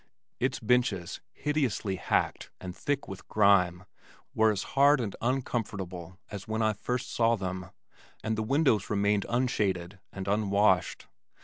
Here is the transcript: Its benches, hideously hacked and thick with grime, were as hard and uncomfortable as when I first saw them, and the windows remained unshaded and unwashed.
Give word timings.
Its 0.39 0.59
benches, 0.59 1.21
hideously 1.31 1.97
hacked 1.97 2.49
and 2.59 2.75
thick 2.75 3.07
with 3.07 3.27
grime, 3.27 3.85
were 4.33 4.49
as 4.51 4.63
hard 4.73 4.99
and 4.99 5.15
uncomfortable 5.21 6.17
as 6.31 6.47
when 6.47 6.63
I 6.63 6.73
first 6.73 7.11
saw 7.11 7.35
them, 7.35 7.69
and 8.23 8.35
the 8.35 8.41
windows 8.41 8.89
remained 8.89 9.27
unshaded 9.29 9.99
and 10.11 10.27
unwashed. 10.27 11.05